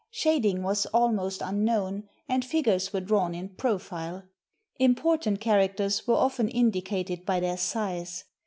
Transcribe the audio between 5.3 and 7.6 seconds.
characters were often indicated by their